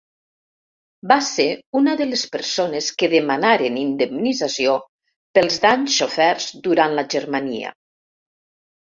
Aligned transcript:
Va 1.09 1.15
ser 1.25 1.43
una 1.79 1.91
de 1.99 2.07
les 2.07 2.23
persones 2.35 2.87
que 3.01 3.09
demanaren 3.11 3.77
indemnització 3.81 4.73
pels 5.39 5.61
danys 5.67 5.99
soferts 6.05 6.49
durant 6.69 6.97
la 7.03 7.05
Germania. 7.17 7.75